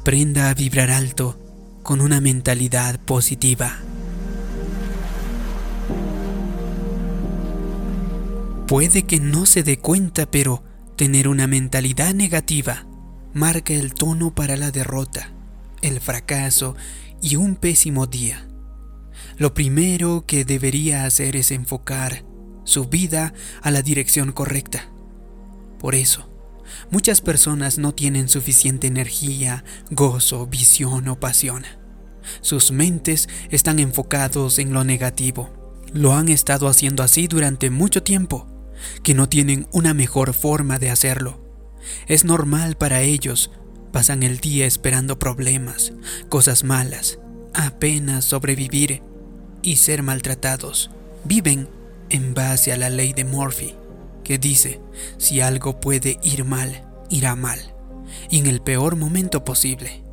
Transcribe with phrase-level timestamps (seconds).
[0.00, 1.38] Aprenda a vibrar alto
[1.82, 3.76] con una mentalidad positiva.
[8.66, 10.64] Puede que no se dé cuenta, pero
[10.96, 12.86] tener una mentalidad negativa
[13.34, 15.32] marca el tono para la derrota,
[15.82, 16.76] el fracaso
[17.20, 18.48] y un pésimo día.
[19.36, 22.24] Lo primero que debería hacer es enfocar
[22.64, 24.88] su vida a la dirección correcta.
[25.78, 26.29] Por eso,
[26.90, 31.64] muchas personas no tienen suficiente energía, gozo, visión o pasión.
[32.40, 35.50] Sus mentes están enfocados en lo negativo.
[35.92, 38.46] Lo han estado haciendo así durante mucho tiempo
[39.02, 41.40] que no tienen una mejor forma de hacerlo.
[42.06, 43.50] Es normal para ellos,
[43.92, 45.92] pasan el día esperando problemas,
[46.28, 47.18] cosas malas,
[47.54, 49.02] apenas sobrevivir
[49.62, 50.90] y ser maltratados.
[51.24, 51.68] Viven
[52.08, 53.74] en base a la ley de Murphy,
[54.30, 54.80] que dice,
[55.18, 57.58] si algo puede ir mal, irá mal,
[58.30, 60.04] y en el peor momento posible.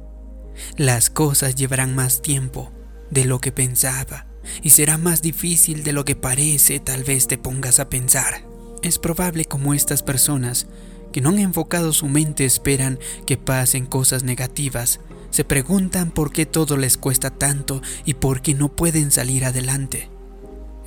[0.76, 2.72] Las cosas llevarán más tiempo
[3.12, 4.26] de lo que pensaba
[4.64, 8.44] y será más difícil de lo que parece, tal vez te pongas a pensar.
[8.82, 10.66] Es probable como estas personas
[11.14, 16.48] que no han enfocado su mente esperan que pasen cosas negativas, se preguntan por qué
[16.48, 20.10] todo les cuesta tanto y por qué no pueden salir adelante.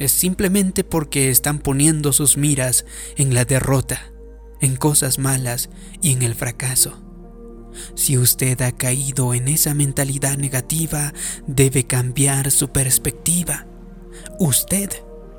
[0.00, 2.84] Es simplemente porque están poniendo sus miras
[3.16, 4.12] en la derrota,
[4.60, 5.70] en cosas malas
[6.02, 7.00] y en el fracaso.
[7.94, 11.14] Si usted ha caído en esa mentalidad negativa,
[11.46, 13.68] debe cambiar su perspectiva.
[14.40, 14.90] Usted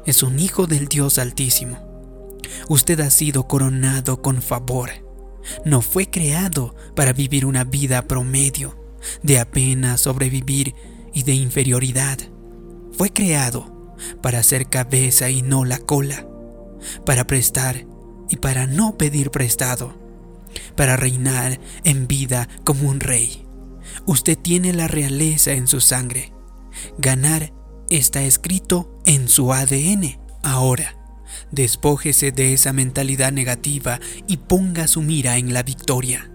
[0.05, 1.91] es un hijo del Dios Altísimo
[2.67, 4.89] Usted ha sido coronado con favor.
[5.65, 8.77] No fue creado para vivir una vida promedio,
[9.23, 10.75] de apenas sobrevivir
[11.13, 12.19] y de inferioridad.
[12.91, 13.70] Fue creado
[14.21, 16.27] para ser cabeza y no la cola,
[17.05, 17.85] para prestar
[18.29, 19.93] y para no pedir prestado,
[20.75, 23.45] para reinar en vida como un rey.
[24.05, 26.33] Usted tiene la realeza en su sangre.
[26.97, 27.53] Ganar
[27.89, 30.19] está escrito en su ADN.
[30.43, 30.95] Ahora,
[31.51, 36.31] Despójese de esa mentalidad negativa y ponga su mira en la victoria.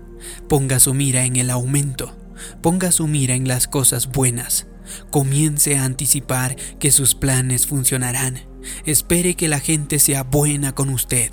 [0.48, 2.14] Ponga su mira en el aumento.
[2.62, 4.66] Ponga su mira en las cosas buenas.
[5.10, 8.40] Comience a anticipar que sus planes funcionarán.
[8.84, 11.30] Espere que la gente sea buena con usted.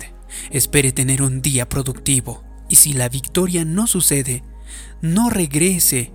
[0.50, 2.44] Espere tener un día productivo.
[2.68, 4.42] Y si la victoria no sucede,
[5.00, 6.12] no regrese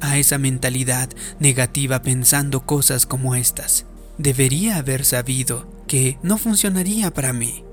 [0.00, 3.86] a esa mentalidad negativa pensando cosas como estas.
[4.18, 7.64] Debería haber sabido que no funcionaría para mí.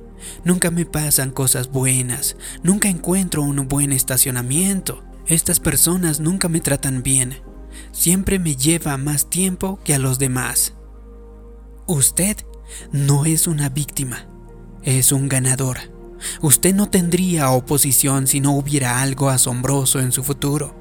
[0.43, 5.03] Nunca me pasan cosas buenas, nunca encuentro un buen estacionamiento.
[5.27, 7.37] Estas personas nunca me tratan bien.
[7.91, 10.73] Siempre me lleva más tiempo que a los demás.
[11.87, 12.37] Usted
[12.91, 14.27] no es una víctima,
[14.83, 15.77] es un ganador.
[16.41, 20.75] Usted no tendría oposición si no hubiera algo asombroso en su futuro.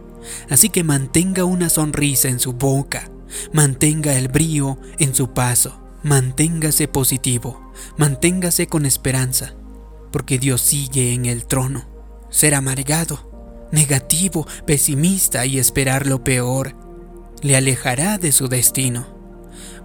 [0.50, 3.10] Así que mantenga una sonrisa en su boca,
[3.52, 9.54] mantenga el brío en su paso Manténgase positivo, manténgase con esperanza,
[10.12, 11.84] porque Dios sigue en el trono.
[12.30, 16.76] Ser amargado, negativo, pesimista y esperar lo peor
[17.42, 19.06] le alejará de su destino.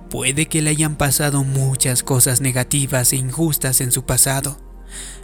[0.09, 4.57] Puede que le hayan pasado muchas cosas negativas e injustas en su pasado,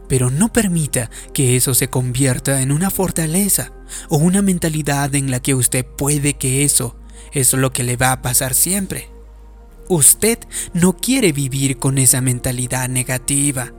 [0.07, 3.73] pero no permita que eso se convierta en una fortaleza
[4.09, 6.97] o una mentalidad en la que usted puede que eso
[7.33, 9.09] es lo que le va a pasar siempre.
[9.89, 10.39] Usted
[10.73, 13.73] no quiere vivir con esa mentalidad negativa.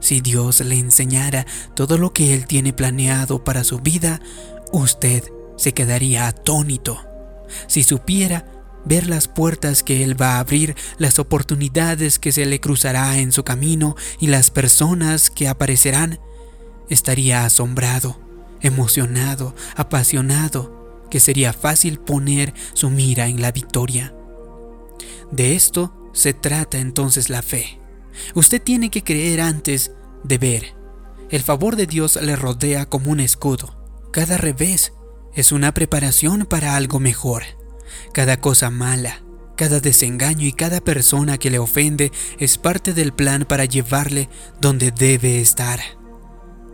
[0.00, 4.20] Si Dios le enseñara todo lo que Él tiene planeado para su vida,
[4.72, 5.24] usted
[5.56, 7.13] se quedaría atónito.
[7.66, 8.46] Si supiera
[8.84, 13.32] ver las puertas que Él va a abrir, las oportunidades que se le cruzará en
[13.32, 16.20] su camino y las personas que aparecerán,
[16.88, 18.20] estaría asombrado,
[18.60, 24.14] emocionado, apasionado, que sería fácil poner su mira en la victoria.
[25.30, 27.80] De esto se trata entonces la fe.
[28.34, 29.92] Usted tiene que creer antes
[30.22, 30.74] de ver.
[31.30, 33.76] El favor de Dios le rodea como un escudo.
[34.12, 34.92] Cada revés
[35.34, 37.42] es una preparación para algo mejor.
[38.12, 39.22] Cada cosa mala,
[39.56, 44.28] cada desengaño y cada persona que le ofende es parte del plan para llevarle
[44.60, 45.80] donde debe estar.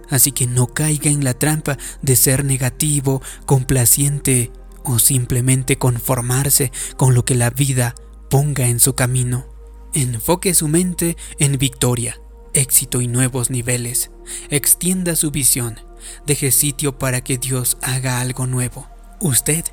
[0.09, 4.51] Así que no caiga en la trampa de ser negativo, complaciente
[4.83, 7.95] o simplemente conformarse con lo que la vida
[8.29, 9.47] ponga en su camino.
[9.93, 12.21] Enfoque su mente en victoria,
[12.55, 14.11] éxito y nuevos niveles.
[14.49, 15.81] Extienda su visión.
[16.27, 18.89] Deje sitio para que Dios haga algo nuevo.
[19.21, 19.65] Usted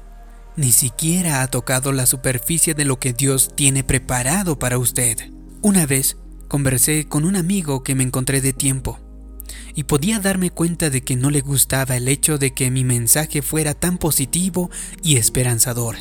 [0.56, 5.32] ni siquiera ha tocado la superficie de lo que Dios tiene preparado para usted.
[5.62, 9.00] Una vez conversé con un amigo que me encontré de tiempo
[9.76, 13.44] y podía darme cuenta de que no le gustaba el hecho de que mi mensaje
[13.44, 14.72] fuera tan positivo
[15.04, 15.96] y esperanzador.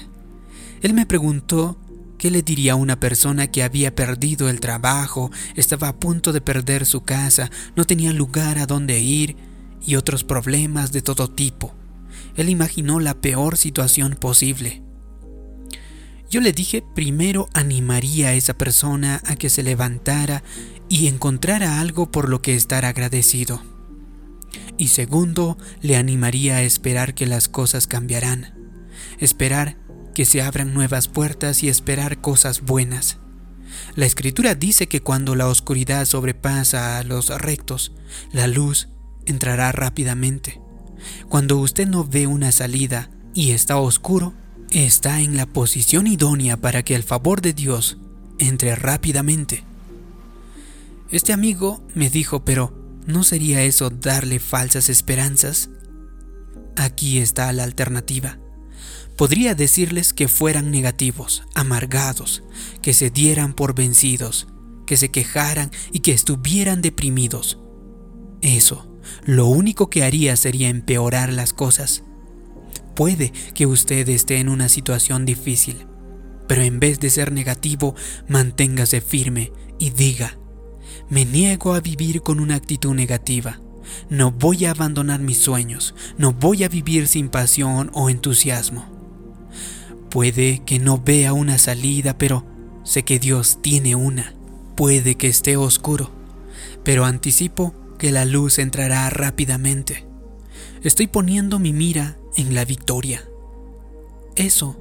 [0.80, 1.78] Él me preguntó
[2.16, 6.40] qué le diría a una persona que había perdido el trabajo, estaba a punto de
[6.40, 9.36] perder su casa, no tenía lugar a donde ir
[9.86, 11.74] y otros problemas de todo tipo.
[12.34, 14.82] Él imaginó la peor situación posible.
[16.28, 20.42] Yo le dije primero animaría a esa persona a que se levantara
[20.88, 23.62] y encontrara algo por lo que estar agradecido.
[24.76, 28.54] Y segundo, le animaría a esperar que las cosas cambiarán,
[29.18, 29.78] esperar
[30.14, 33.18] que se abran nuevas puertas y esperar cosas buenas.
[33.94, 37.92] La escritura dice que cuando la oscuridad sobrepasa a los rectos,
[38.32, 38.88] la luz
[39.26, 40.60] entrará rápidamente.
[41.28, 44.34] Cuando usted no ve una salida y está oscuro,
[44.70, 47.98] está en la posición idónea para que el favor de Dios
[48.38, 49.64] entre rápidamente.
[51.10, 52.74] Este amigo me dijo, pero
[53.06, 55.70] ¿no sería eso darle falsas esperanzas?
[56.76, 58.38] Aquí está la alternativa.
[59.16, 62.42] Podría decirles que fueran negativos, amargados,
[62.82, 64.46] que se dieran por vencidos,
[64.86, 67.58] que se quejaran y que estuvieran deprimidos.
[68.42, 68.86] Eso,
[69.24, 72.02] lo único que haría sería empeorar las cosas.
[72.94, 75.86] Puede que usted esté en una situación difícil,
[76.46, 77.94] pero en vez de ser negativo,
[78.28, 80.38] manténgase firme y diga,
[81.10, 83.60] me niego a vivir con una actitud negativa.
[84.10, 88.86] No voy a abandonar mis sueños, no voy a vivir sin pasión o entusiasmo.
[90.10, 92.44] Puede que no vea una salida, pero
[92.82, 94.34] sé que Dios tiene una.
[94.74, 96.10] Puede que esté oscuro,
[96.82, 100.06] pero anticipo que la luz entrará rápidamente.
[100.82, 103.28] Estoy poniendo mi mira en la victoria.
[104.36, 104.76] Eso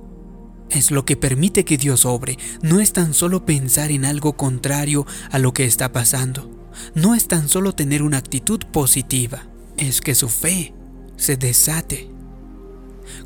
[0.69, 2.37] es lo que permite que Dios obre.
[2.61, 6.51] No es tan solo pensar en algo contrario a lo que está pasando.
[6.93, 9.47] No es tan solo tener una actitud positiva.
[9.77, 10.73] Es que su fe
[11.15, 12.09] se desate.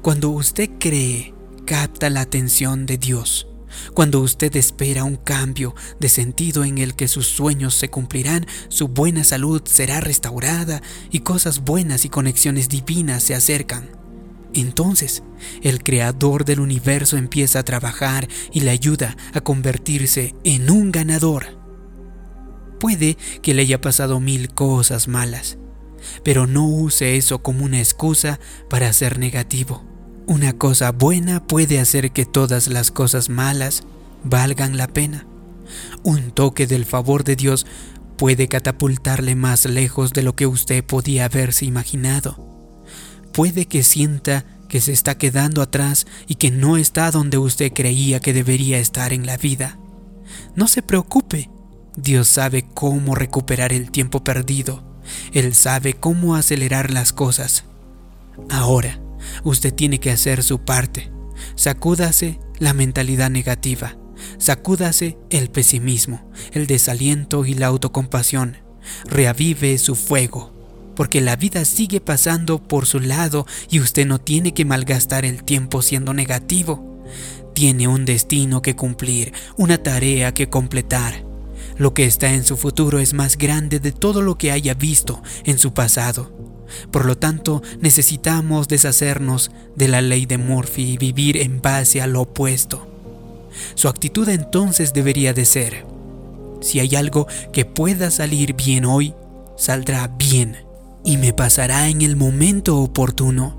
[0.01, 1.33] Cuando usted cree,
[1.65, 3.48] capta la atención de Dios.
[3.93, 8.87] Cuando usted espera un cambio de sentido en el que sus sueños se cumplirán, su
[8.87, 10.81] buena salud será restaurada
[11.11, 13.89] y cosas buenas y conexiones divinas se acercan.
[14.53, 15.23] Entonces,
[15.61, 21.59] el creador del universo empieza a trabajar y le ayuda a convertirse en un ganador.
[22.79, 25.57] Puede que le haya pasado mil cosas malas,
[26.23, 28.39] pero no use eso como una excusa
[28.69, 29.88] para ser negativo.
[30.29, 33.81] Una cosa buena puede hacer que todas las cosas malas
[34.23, 35.25] valgan la pena.
[36.03, 37.65] Un toque del favor de Dios
[38.15, 42.37] puede catapultarle más lejos de lo que usted podía haberse imaginado.
[43.33, 48.19] Puede que sienta que se está quedando atrás y que no está donde usted creía
[48.19, 49.79] que debería estar en la vida.
[50.55, 51.49] No se preocupe,
[51.97, 54.83] Dios sabe cómo recuperar el tiempo perdido.
[55.33, 57.63] Él sabe cómo acelerar las cosas.
[58.51, 58.99] Ahora,
[59.43, 61.11] Usted tiene que hacer su parte.
[61.55, 63.97] Sacúdase la mentalidad negativa.
[64.37, 68.57] Sacúdase el pesimismo, el desaliento y la autocompasión.
[69.05, 70.53] Reavive su fuego,
[70.95, 75.43] porque la vida sigue pasando por su lado y usted no tiene que malgastar el
[75.43, 77.03] tiempo siendo negativo.
[77.53, 81.25] Tiene un destino que cumplir, una tarea que completar.
[81.77, 85.21] Lo que está en su futuro es más grande de todo lo que haya visto
[85.45, 86.58] en su pasado.
[86.91, 92.07] Por lo tanto, necesitamos deshacernos de la ley de Murphy y vivir en base a
[92.07, 92.87] lo opuesto.
[93.75, 95.85] Su actitud entonces debería de ser,
[96.61, 99.13] si hay algo que pueda salir bien hoy,
[99.57, 100.57] saldrá bien
[101.03, 103.55] y me pasará en el momento oportuno.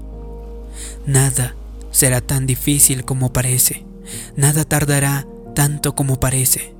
[1.06, 1.54] Nada
[1.90, 3.84] será tan difícil como parece,
[4.36, 6.74] nada tardará tanto como parece.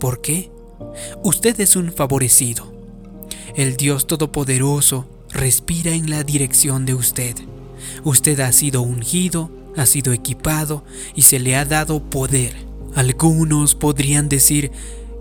[0.00, 0.50] ¿Por qué?
[1.22, 2.72] Usted es un favorecido.
[3.56, 7.36] El Dios Todopoderoso respira en la dirección de usted.
[8.04, 12.54] Usted ha sido ungido, ha sido equipado y se le ha dado poder.
[12.94, 14.72] Algunos podrían decir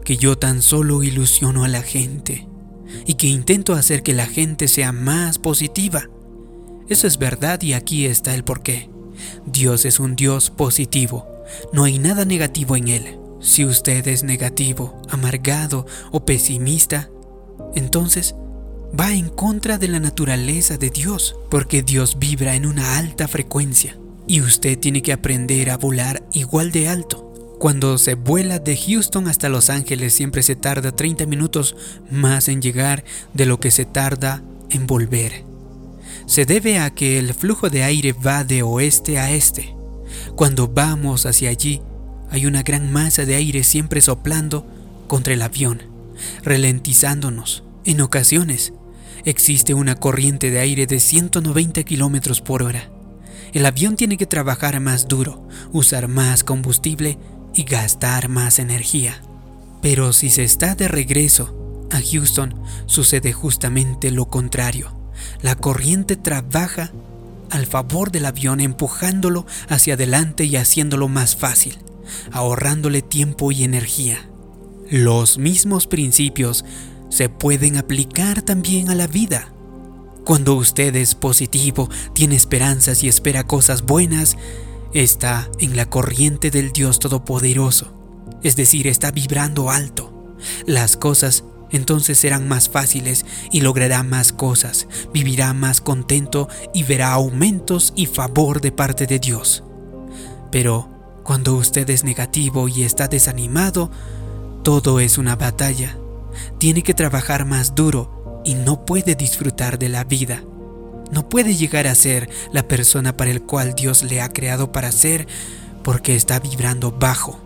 [0.03, 2.47] que yo tan solo ilusiono a la gente
[3.05, 6.09] y que intento hacer que la gente sea más positiva.
[6.89, 8.89] Eso es verdad y aquí está el porqué.
[9.45, 11.27] Dios es un Dios positivo.
[11.73, 13.19] No hay nada negativo en Él.
[13.39, 17.09] Si usted es negativo, amargado o pesimista,
[17.75, 18.35] entonces
[18.99, 23.97] va en contra de la naturaleza de Dios, porque Dios vibra en una alta frecuencia
[24.25, 27.23] y usted tiene que aprender a volar igual de alto.
[27.59, 31.75] Cuando se vuela de Houston hasta Los Ángeles siempre se tarda 30 minutos
[32.11, 35.43] más en llegar de lo que se tarda en volver.
[36.25, 39.75] Se debe a que el flujo de aire va de oeste a este.
[40.35, 41.81] Cuando vamos hacia allí,
[42.29, 44.65] hay una gran masa de aire siempre soplando
[45.07, 45.83] contra el avión,
[46.43, 47.63] ralentizándonos.
[47.85, 48.73] En ocasiones,
[49.29, 52.89] existe una corriente de aire de 190 kilómetros por hora.
[53.51, 57.17] El avión tiene que trabajar más duro, usar más combustible
[57.53, 59.21] y gastar más energía.
[59.81, 62.55] Pero si se está de regreso a Houston,
[62.85, 64.97] sucede justamente lo contrario.
[65.41, 66.93] La corriente trabaja
[67.49, 71.77] al favor del avión empujándolo hacia adelante y haciéndolo más fácil,
[72.31, 74.29] ahorrándole tiempo y energía.
[74.89, 76.63] Los mismos principios
[77.09, 79.53] se pueden aplicar también a la vida.
[80.25, 84.37] Cuando usted es positivo, tiene esperanzas y espera cosas buenas,
[84.93, 87.93] está en la corriente del Dios Todopoderoso,
[88.43, 90.35] es decir, está vibrando alto.
[90.65, 97.13] Las cosas entonces serán más fáciles y logrará más cosas, vivirá más contento y verá
[97.13, 99.63] aumentos y favor de parte de Dios.
[100.51, 100.89] Pero
[101.23, 103.91] cuando usted es negativo y está desanimado,
[104.63, 105.97] todo es una batalla.
[106.59, 110.43] Tiene que trabajar más duro y no puede disfrutar de la vida.
[111.11, 114.91] No puede llegar a ser la persona para el cual Dios le ha creado para
[114.91, 115.27] ser
[115.83, 117.39] porque está vibrando bajo.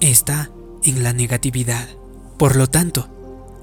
[0.00, 0.50] Está
[0.84, 1.86] en la negatividad.
[2.38, 3.08] Por lo tanto,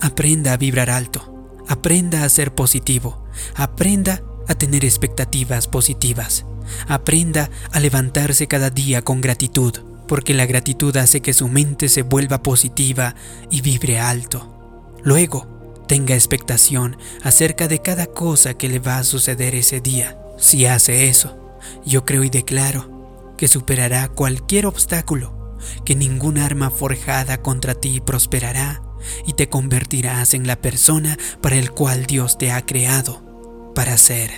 [0.04, 3.24] Aprenda a vibrar alto, aprenda a ser positivo,
[3.54, 6.44] aprenda a tener expectativas positivas,
[6.88, 9.76] aprenda a levantarse cada día con gratitud,
[10.08, 13.14] porque la gratitud hace que su mente se vuelva positiva
[13.52, 14.61] y vibre alto.
[15.04, 15.48] Luego,
[15.88, 20.18] tenga expectación acerca de cada cosa que le va a suceder ese día.
[20.38, 21.38] Si hace eso,
[21.86, 28.82] yo creo y declaro que superará cualquier obstáculo, que ningún arma forjada contra ti prosperará
[29.26, 34.32] y te convertirás en la persona para el cual Dios te ha creado para ser.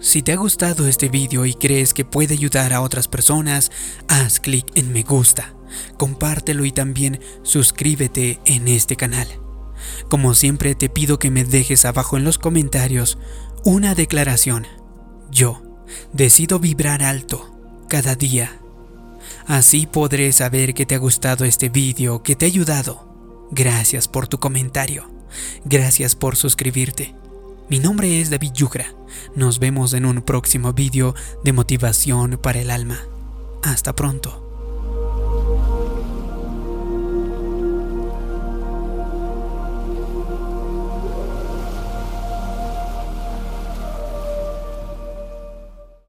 [0.00, 3.70] Si te ha gustado este vídeo y crees que puede ayudar a otras personas,
[4.08, 5.52] haz clic en me gusta,
[5.96, 9.28] compártelo y también suscríbete en este canal.
[10.08, 13.18] Como siempre te pido que me dejes abajo en los comentarios
[13.64, 14.66] una declaración.
[15.30, 15.62] Yo
[16.12, 17.56] decido vibrar alto
[17.88, 18.60] cada día
[19.46, 23.48] Así podré saber que te ha gustado este vídeo, que te ha ayudado.
[23.50, 25.10] Gracias por tu comentario.
[25.64, 27.14] Gracias por suscribirte.
[27.68, 28.94] Mi nombre es David Yugra.
[29.34, 32.98] Nos vemos en un próximo vídeo de motivación para el alma.
[33.62, 34.49] Hasta pronto.